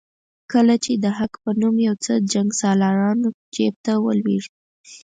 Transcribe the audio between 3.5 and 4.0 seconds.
جیب ته